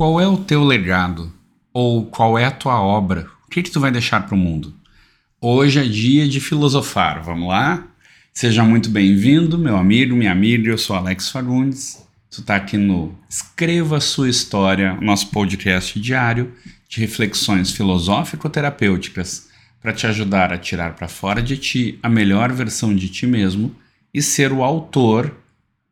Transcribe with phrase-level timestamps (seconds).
[0.00, 1.30] Qual é o teu legado?
[1.74, 3.28] Ou qual é a tua obra?
[3.46, 4.72] O que, que tu vai deixar para o mundo?
[5.38, 7.86] Hoje é dia de filosofar, vamos lá?
[8.32, 12.02] Seja muito bem-vindo, meu amigo, minha amiga, eu sou Alex Fagundes.
[12.30, 16.50] Tu está aqui no Escreva Sua História, nosso podcast diário
[16.88, 19.50] de reflexões filosófico-terapêuticas
[19.82, 23.76] para te ajudar a tirar para fora de ti a melhor versão de ti mesmo
[24.14, 25.36] e ser o autor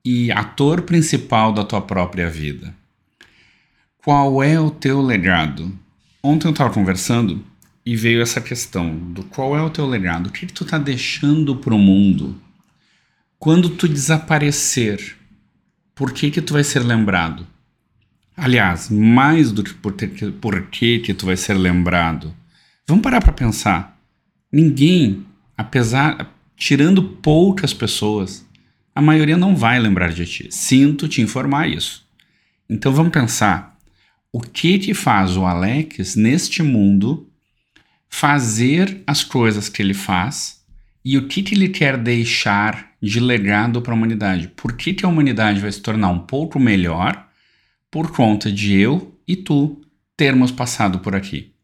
[0.03, 2.75] e ator principal da tua própria vida.
[4.05, 5.77] Qual é o teu legado?
[6.23, 7.45] Ontem eu estava conversando
[7.85, 10.79] e veio essa questão do qual é o teu legado, o que, que tu está
[10.79, 12.41] deixando para o mundo?
[13.39, 15.17] Quando tu desaparecer,
[15.95, 17.47] por que que tu vai ser lembrado?
[18.37, 22.33] Aliás, mais do que por, ter, por que que tu vai ser lembrado.
[22.87, 24.01] Vamos parar para pensar.
[24.51, 25.27] Ninguém,
[25.57, 28.47] apesar, tirando poucas pessoas,
[28.95, 30.49] a maioria não vai lembrar de ti.
[30.51, 32.07] Sinto te informar isso.
[32.71, 33.78] Então vamos pensar
[34.33, 37.29] o que que faz o Alex neste mundo
[38.09, 40.63] fazer as coisas que ele faz
[41.05, 44.49] e o que que ele quer deixar de legado para a humanidade.
[44.49, 47.29] Por que, que a humanidade vai se tornar um pouco melhor
[47.91, 49.81] por conta de eu e tu
[50.17, 51.55] termos passado por aqui?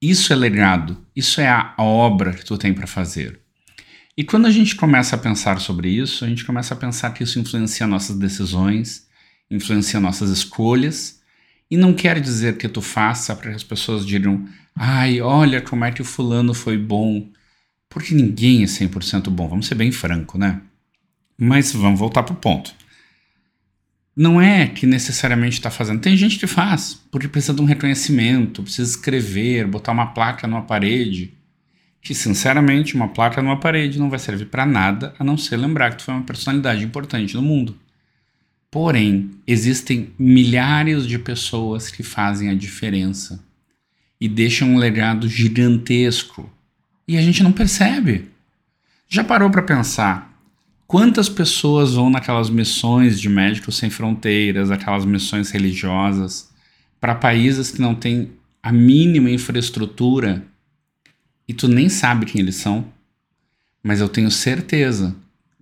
[0.00, 3.40] Isso é legado, isso é a obra que tu tem para fazer.
[4.16, 7.22] E quando a gente começa a pensar sobre isso, a gente começa a pensar que
[7.22, 9.06] isso influencia nossas decisões,
[9.50, 11.21] influencia nossas escolhas
[11.72, 15.86] e não quer dizer que tu faça para que as pessoas digam, ai, olha como
[15.86, 17.26] é que o fulano foi bom.
[17.88, 20.60] Porque ninguém é 100% bom, vamos ser bem franco, né?
[21.34, 22.74] Mas vamos voltar pro ponto.
[24.14, 26.02] Não é que necessariamente está fazendo.
[26.02, 30.64] Tem gente que faz, porque precisa de um reconhecimento, precisa escrever, botar uma placa numa
[30.64, 31.32] parede.
[32.02, 35.92] Que, sinceramente, uma placa numa parede não vai servir para nada a não ser lembrar
[35.92, 37.78] que tu foi uma personalidade importante no mundo.
[38.72, 43.44] Porém, existem milhares de pessoas que fazem a diferença
[44.18, 46.50] e deixam um legado gigantesco
[47.06, 48.30] e a gente não percebe.
[49.06, 50.34] Já parou para pensar
[50.86, 56.50] quantas pessoas vão naquelas missões de Médicos Sem Fronteiras, aquelas missões religiosas,
[56.98, 58.30] para países que não têm
[58.62, 60.42] a mínima infraestrutura
[61.46, 62.90] e tu nem sabe quem eles são?
[63.82, 65.14] Mas eu tenho certeza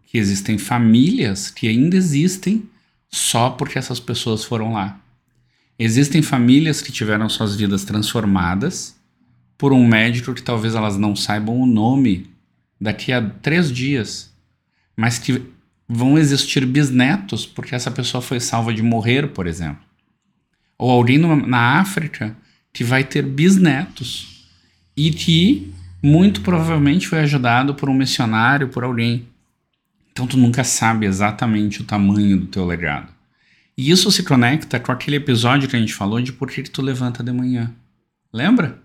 [0.07, 2.71] que existem famílias que ainda existem
[3.11, 5.01] só porque essas pessoas foram lá.
[5.79, 8.97] Existem famílias que tiveram suas vidas transformadas
[9.57, 12.31] por um médico que talvez elas não saibam o nome
[12.81, 14.33] daqui a três dias,
[14.97, 15.43] mas que
[15.89, 19.83] vão existir bisnetos porque essa pessoa foi salva de morrer, por exemplo.
[20.79, 22.37] Ou alguém na África
[22.73, 24.49] que vai ter bisnetos
[24.97, 29.27] e que muito provavelmente foi ajudado por um missionário, por alguém.
[30.13, 33.13] Então tu nunca sabe exatamente o tamanho do teu legado.
[33.77, 36.71] E isso se conecta com aquele episódio que a gente falou de por que, que
[36.71, 37.75] tu levanta de manhã.
[38.33, 38.79] Lembra?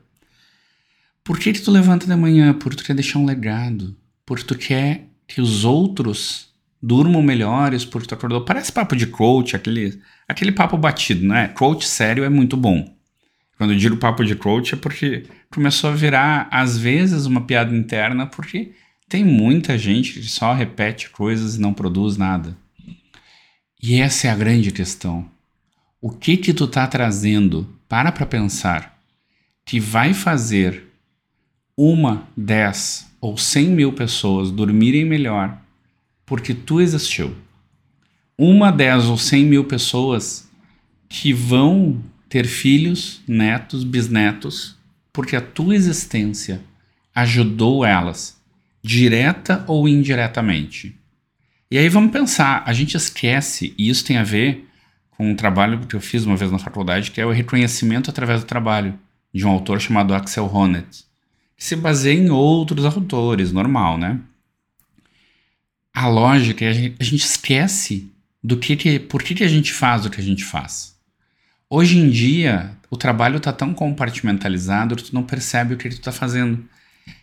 [1.24, 2.54] Por que, que tu levanta de manhã?
[2.54, 3.96] Porque tu quer deixar um legado.
[4.26, 6.50] Porque tu quer que os outros
[6.82, 8.46] durmam melhores, porque tu acordou.
[8.46, 11.48] Parece papo de coach, aquele, aquele papo batido, né?
[11.50, 12.96] Coach sério é muito bom.
[13.58, 17.76] Quando eu digo papo de coach é porque começou a virar, às vezes, uma piada
[17.76, 18.74] interna, porque
[19.08, 22.58] tem muita gente que só repete coisas e não produz nada.
[23.82, 25.30] E essa é a grande questão.
[26.02, 27.70] O que que tu tá trazendo?
[27.88, 28.98] Para para pensar.
[29.64, 30.88] Que vai fazer
[31.78, 35.60] uma, dez ou cem mil pessoas dormirem melhor
[36.26, 37.36] porque tu existiu.
[38.38, 40.50] Uma, dez ou cem mil pessoas
[41.08, 44.76] que vão ter filhos, netos, bisnetos,
[45.14, 46.62] porque a tua existência
[47.14, 48.36] ajudou elas
[48.86, 50.96] direta ou indiretamente.
[51.72, 54.70] E aí vamos pensar, a gente esquece, e isso tem a ver
[55.10, 58.42] com um trabalho que eu fiz uma vez na faculdade, que é o reconhecimento através
[58.42, 58.98] do trabalho,
[59.34, 61.04] de um autor chamado Axel Honneth,
[61.58, 64.20] que se baseia em outros autores, normal, né?
[65.92, 68.12] A lógica é a gente, a gente esquece
[68.44, 70.96] do que, que por que, que a gente faz o que a gente faz.
[71.68, 75.96] Hoje em dia, o trabalho está tão compartimentalizado que tu não percebe o que, que
[75.96, 76.64] tu está fazendo.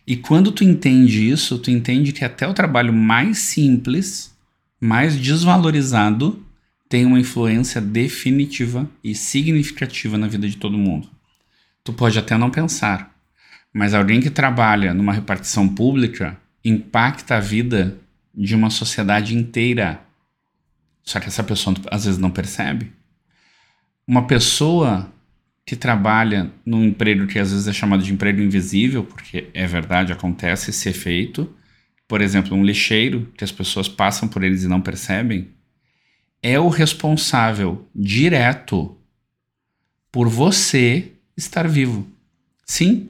[0.05, 4.35] E quando tu entende isso, tu entende que até o trabalho mais simples,
[4.79, 6.45] mais desvalorizado,
[6.89, 11.09] tem uma influência definitiva e significativa na vida de todo mundo.
[11.83, 13.15] Tu pode até não pensar,
[13.73, 17.97] mas alguém que trabalha numa repartição pública impacta a vida
[18.33, 20.01] de uma sociedade inteira.
[21.03, 22.91] Só que essa pessoa às vezes não percebe.
[24.07, 25.12] Uma pessoa
[25.65, 30.11] que trabalha num emprego que às vezes é chamado de emprego invisível, porque é verdade,
[30.11, 31.53] acontece esse efeito.
[32.07, 35.47] Por exemplo, um lixeiro, que as pessoas passam por eles e não percebem,
[36.41, 38.97] é o responsável direto
[40.11, 42.05] por você estar vivo.
[42.65, 43.09] Sim,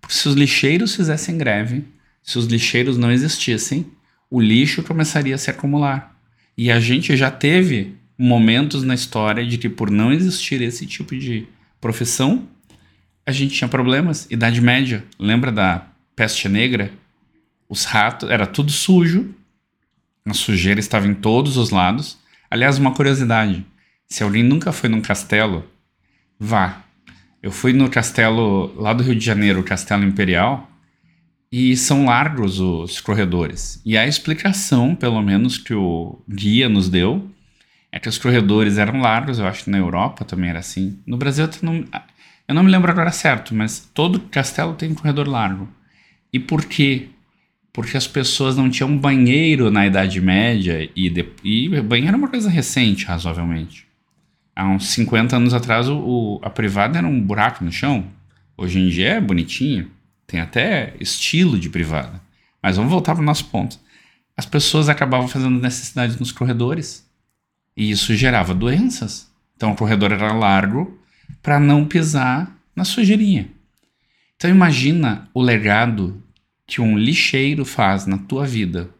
[0.00, 1.84] porque se os lixeiros fizessem greve,
[2.22, 3.86] se os lixeiros não existissem,
[4.30, 6.14] o lixo começaria a se acumular.
[6.56, 11.16] E a gente já teve momentos na história de que, por não existir esse tipo
[11.16, 11.48] de
[11.84, 12.48] profissão,
[13.26, 14.26] a gente tinha problemas.
[14.30, 15.86] Idade Média, lembra da
[16.16, 16.90] peste negra?
[17.68, 19.34] Os ratos, era tudo sujo,
[20.24, 22.16] a sujeira estava em todos os lados.
[22.50, 23.66] Aliás, uma curiosidade:
[24.08, 25.62] se alguém nunca foi num castelo,
[26.40, 26.82] vá.
[27.42, 30.70] Eu fui no castelo lá do Rio de Janeiro, o Castelo Imperial,
[31.52, 33.82] e são largos os corredores.
[33.84, 37.28] E a explicação, pelo menos, que o guia nos deu,
[37.94, 40.98] é que os corredores eram largos, eu acho que na Europa também era assim.
[41.06, 41.84] No Brasil eu não,
[42.48, 45.68] eu não me lembro agora certo, mas todo castelo tem um corredor largo.
[46.32, 47.08] E por quê?
[47.74, 52.28] porque as pessoas não tinham banheiro na Idade Média e, de, e banheiro é uma
[52.28, 53.84] coisa recente, razoavelmente.
[54.54, 58.06] Há uns 50 anos atrás o, o, a privada era um buraco no chão.
[58.56, 59.90] Hoje em dia é bonitinho,
[60.24, 62.22] tem até estilo de privada.
[62.62, 63.76] Mas vamos voltar para o nosso ponto.
[64.36, 67.04] As pessoas acabavam fazendo necessidades nos corredores
[67.76, 69.30] e isso gerava doenças.
[69.56, 70.98] Então o corredor era largo
[71.42, 73.48] para não pisar na sujeirinha.
[74.36, 76.22] Então imagina o legado
[76.66, 78.90] que um lixeiro faz na tua vida.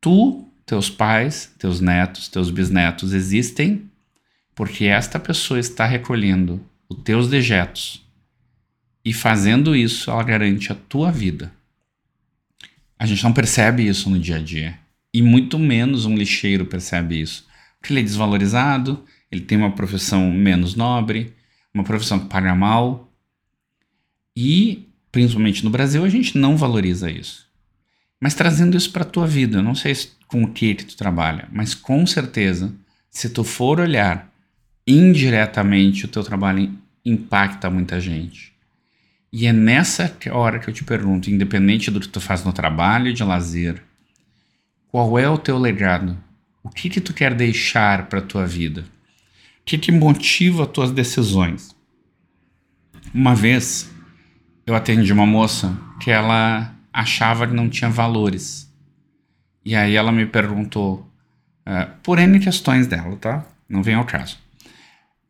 [0.00, 3.88] Tu, teus pais, teus netos, teus bisnetos existem
[4.54, 8.04] porque esta pessoa está recolhendo os teus dejetos.
[9.04, 11.52] E fazendo isso, ela garante a tua vida.
[12.98, 14.78] A gente não percebe isso no dia a dia.
[15.14, 17.47] E muito menos um lixeiro percebe isso.
[17.78, 21.34] Porque ele é desvalorizado, ele tem uma profissão menos nobre,
[21.72, 23.12] uma profissão que paga mal.
[24.36, 27.46] E principalmente no Brasil, a gente não valoriza isso.
[28.20, 29.94] Mas trazendo isso para a tua vida, eu não sei
[30.26, 32.72] com o que, que tu trabalha, mas com certeza,
[33.10, 34.30] se tu for olhar
[34.86, 36.72] indiretamente, o teu trabalho
[37.04, 38.52] impacta muita gente.
[39.32, 43.12] E é nessa hora que eu te pergunto, independente do que tu faz no trabalho
[43.12, 43.82] de lazer,
[44.88, 46.16] qual é o teu legado?
[46.68, 48.82] O que que tu quer deixar para tua vida?
[48.82, 51.74] O que que motiva as tuas decisões?
[53.12, 53.90] Uma vez,
[54.66, 58.70] eu atendi uma moça que ela achava que não tinha valores.
[59.64, 61.10] E aí ela me perguntou,
[61.66, 63.46] uh, por N questões dela, tá?
[63.68, 64.38] Não vem ao caso.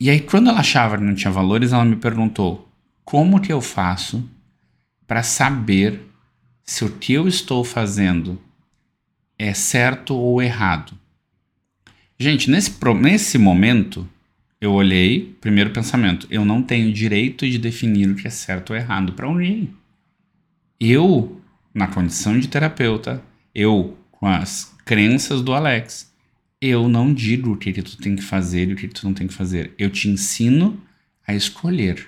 [0.00, 2.68] E aí, quando ela achava que não tinha valores, ela me perguntou:
[3.04, 4.28] como que eu faço
[5.06, 6.04] para saber
[6.64, 8.40] se o que eu estou fazendo
[9.38, 10.98] é certo ou errado?
[12.20, 14.08] Gente, nesse, nesse momento,
[14.60, 18.76] eu olhei, primeiro pensamento, eu não tenho direito de definir o que é certo ou
[18.76, 19.72] errado para ninguém.
[20.80, 21.40] Eu,
[21.72, 23.22] na condição de terapeuta,
[23.54, 26.12] eu, com as crenças do Alex,
[26.60, 29.06] eu não digo o que, que tu tem que fazer e o que, que tu
[29.06, 29.72] não tem que fazer.
[29.78, 30.82] Eu te ensino
[31.24, 32.04] a escolher.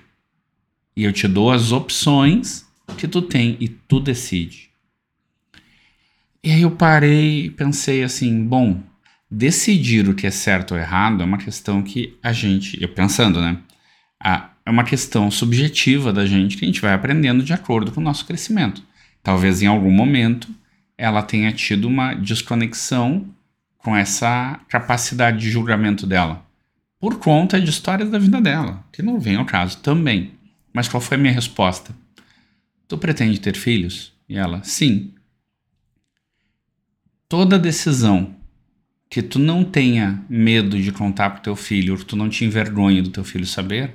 [0.97, 2.67] E eu te dou as opções
[2.99, 4.71] que tu tem e tu decide.
[6.43, 8.83] E aí eu parei e pensei assim, bom,
[9.31, 13.41] decidir o que é certo ou errado é uma questão que a gente, eu pensando,
[13.41, 13.59] né?
[14.67, 18.05] é uma questão subjetiva da gente que a gente vai aprendendo de acordo com o
[18.05, 18.83] nosso crescimento.
[19.23, 20.49] Talvez em algum momento
[20.99, 23.27] ela tenha tido uma desconexão
[23.79, 26.45] com essa capacidade de julgamento dela,
[26.99, 30.33] por conta de histórias da vida dela, que não vem ao caso também.
[30.73, 31.95] Mas qual foi a minha resposta?
[32.87, 34.13] Tu pretende ter filhos?
[34.29, 35.15] E ela, sim.
[37.27, 38.37] Toda decisão
[39.11, 42.45] que tu não tenha medo de contar pro teu filho, ou que tu não te
[42.45, 43.93] envergonhe do teu filho saber,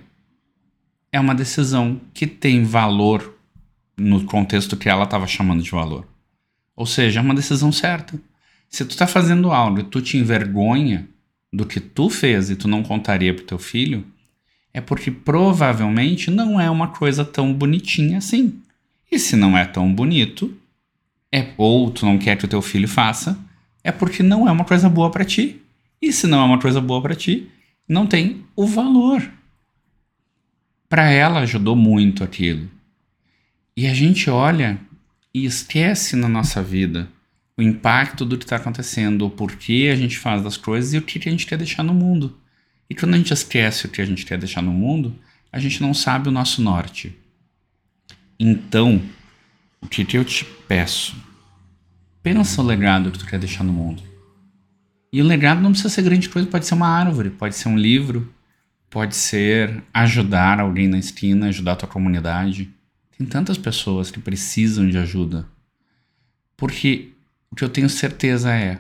[1.10, 3.34] é uma decisão que tem valor
[3.98, 6.06] no contexto que ela estava chamando de valor.
[6.76, 8.20] Ou seja, é uma decisão certa.
[8.70, 11.08] Se tu está fazendo algo e tu te envergonha
[11.54, 14.06] do que tu fez e tu não contaria pro teu filho,
[14.74, 18.60] é porque provavelmente não é uma coisa tão bonitinha assim.
[19.10, 20.54] E se não é tão bonito,
[21.32, 23.40] é ou tu não quer que o teu filho faça,
[23.86, 25.62] é porque não é uma coisa boa para ti.
[26.02, 27.48] E se não é uma coisa boa para ti,
[27.88, 29.32] não tem o valor.
[30.90, 32.68] Para ela ajudou muito aquilo.
[33.78, 34.80] E a gente olha
[35.32, 37.08] e esquece na nossa vida
[37.56, 41.02] o impacto do que está acontecendo, o porquê a gente faz das coisas e o
[41.02, 42.36] que a gente quer deixar no mundo.
[42.90, 45.16] E quando a gente esquece o que a gente quer deixar no mundo,
[45.52, 47.16] a gente não sabe o nosso norte.
[48.40, 49.00] Então,
[49.80, 51.16] o que eu te peço
[52.26, 54.02] Pensa o legado que tu quer deixar no mundo.
[55.14, 57.78] E o legado não precisa ser grande coisa, pode ser uma árvore, pode ser um
[57.78, 58.34] livro,
[58.90, 62.74] pode ser ajudar alguém na esquina, ajudar a tua comunidade.
[63.16, 65.48] Tem tantas pessoas que precisam de ajuda.
[66.58, 67.12] Porque
[67.52, 68.80] o que eu tenho certeza é,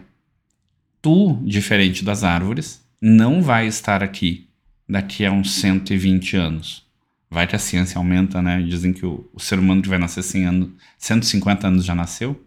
[0.99, 4.49] tu, diferente das árvores, não vai estar aqui
[4.89, 6.83] daqui a uns 120 anos?
[7.29, 8.59] Vai que a ciência aumenta, né?
[8.63, 12.43] Dizem que o, o ser humano que vai nascer 100 anos, 150 anos já nasceu.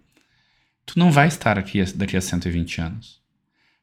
[0.89, 3.21] Tu não vai estar aqui daqui a 120 anos.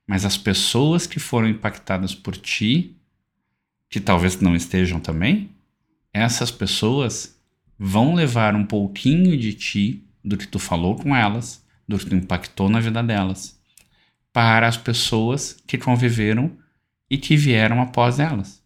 [0.07, 2.97] Mas as pessoas que foram impactadas por ti,
[3.87, 5.51] que talvez não estejam também,
[6.11, 7.39] essas pessoas
[7.77, 12.15] vão levar um pouquinho de ti, do que tu falou com elas, do que tu
[12.15, 13.59] impactou na vida delas,
[14.33, 16.57] para as pessoas que conviveram
[17.07, 18.63] e que vieram após elas.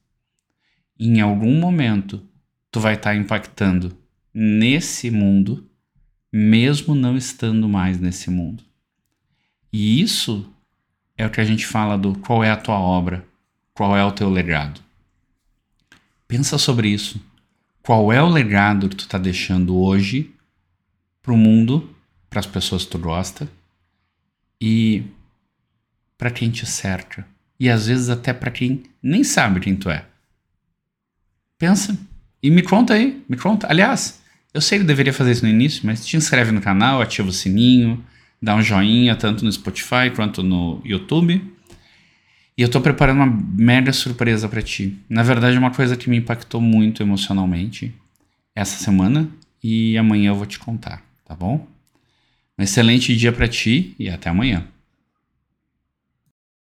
[0.97, 2.25] Em algum momento,
[2.71, 3.97] tu vai estar impactando
[4.33, 5.68] nesse mundo,
[6.31, 8.63] mesmo não estando mais nesse mundo.
[9.71, 10.51] E isso
[11.17, 13.25] é o que a gente fala do qual é a tua obra,
[13.73, 14.81] qual é o teu legado.
[16.27, 17.21] Pensa sobre isso.
[17.81, 20.31] Qual é o legado que tu está deixando hoje
[21.21, 21.95] para o mundo,
[22.29, 23.49] para as pessoas que tu gosta
[24.61, 25.03] e
[26.17, 27.25] para quem te cerca.
[27.59, 30.05] E às vezes até para quem nem sabe quem tu é.
[31.57, 31.97] Pensa
[32.41, 33.67] e me conta aí, me conta.
[33.69, 34.21] Aliás,
[34.53, 37.29] eu sei que eu deveria fazer isso no início, mas te inscreve no canal, ativa
[37.29, 38.03] o sininho,
[38.41, 41.41] dá um joinha tanto no Spotify quanto no YouTube.
[42.57, 44.97] E eu tô preparando uma mega surpresa para ti.
[45.07, 47.93] Na verdade, é uma coisa que me impactou muito emocionalmente
[48.53, 49.29] essa semana
[49.63, 51.65] e amanhã eu vou te contar, tá bom?
[52.57, 54.67] Um excelente dia para ti e até amanhã.